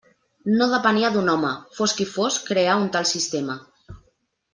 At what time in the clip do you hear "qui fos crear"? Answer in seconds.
1.99-2.79